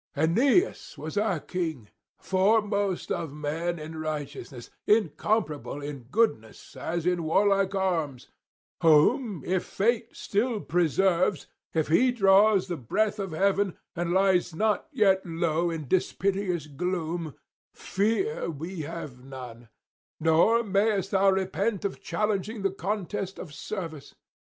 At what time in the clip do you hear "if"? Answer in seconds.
9.45-9.63, 11.75-11.87